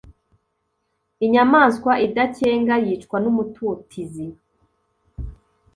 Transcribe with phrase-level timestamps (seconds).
[1.25, 4.27] Inyamaswa idakenga yicwa n’umututizi.